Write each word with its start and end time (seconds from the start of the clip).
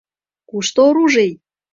«Кушто 0.49 0.79
оружий?» 0.89 1.31